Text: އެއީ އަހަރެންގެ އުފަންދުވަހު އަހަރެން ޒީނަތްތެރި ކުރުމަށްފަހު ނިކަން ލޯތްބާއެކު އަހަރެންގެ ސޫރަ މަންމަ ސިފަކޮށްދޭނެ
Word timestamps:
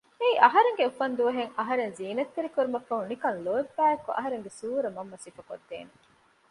އެއީ 0.19 0.35
އަހަރެންގެ 0.43 0.83
އުފަންދުވަހު 0.87 1.43
އަހަރެން 1.57 1.93
ޒީނަތްތެރި 1.97 2.49
ކުރުމަށްފަހު 2.55 3.03
ނިކަން 3.09 3.37
ލޯތްބާއެކު 3.45 4.09
އަހަރެންގެ 4.17 4.51
ސޫރަ 4.59 4.89
މަންމަ 4.95 5.17
ސިފަކޮށްދޭނެ 5.23 5.93